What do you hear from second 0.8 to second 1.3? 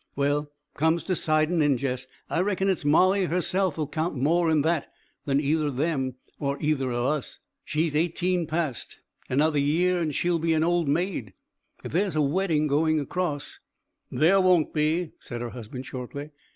to